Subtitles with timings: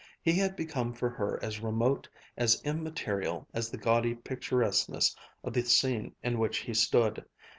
[0.23, 5.61] He had become for her as remote, as immaterial as the gaudy picturesqueness of the
[5.61, 7.23] scene in which he stood.